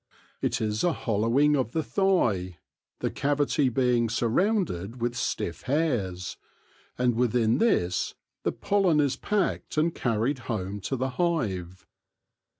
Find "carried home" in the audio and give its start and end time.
9.93-10.79